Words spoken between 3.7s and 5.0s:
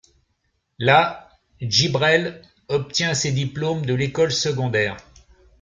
de l'école secondaire.